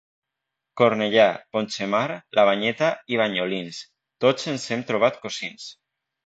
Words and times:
Cornellà, 0.79 1.25
Pont-xetmar, 1.57 2.07
la 2.39 2.45
Banyeta 2.49 2.89
i 3.15 3.19
banyolins, 3.23 3.83
tots 4.27 4.49
ens 4.55 4.67
hem 4.77 4.87
trobat 4.93 5.21
cosins. 5.29 5.71